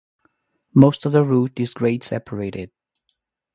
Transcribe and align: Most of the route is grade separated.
Most 0.73 1.05
of 1.05 1.11
the 1.11 1.23
route 1.23 1.59
is 1.59 1.75
grade 1.75 2.03
separated. 2.03 2.71